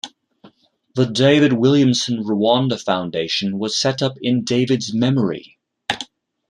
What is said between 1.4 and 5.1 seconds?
Williamson Rwanda Foundation was set up in David's